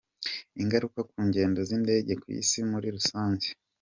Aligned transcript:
ingaruka 0.61 0.99
ku 1.09 1.17
ngendo 1.27 1.59
z’indege 1.67 2.13
ku 2.21 2.27
isi 2.39 2.59
muri 2.71 2.87
rusange. 2.95 3.47